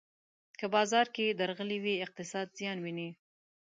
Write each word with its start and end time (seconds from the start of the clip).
که 0.59 0.65
په 0.67 0.71
بازار 0.75 1.05
کې 1.15 1.25
درغلي 1.39 1.77
وي، 1.83 1.95
اقتصاد 2.05 2.47
زیان 2.59 2.77
ویني. 2.81 3.09